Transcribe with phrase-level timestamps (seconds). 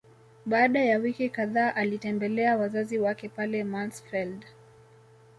[0.45, 4.45] Baada ya wiki kadhaa alitembelea wazazi wake pale Mansfeld